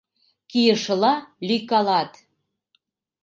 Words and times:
Кийышыла 0.51 1.13
лӱйкалат. 1.47 2.11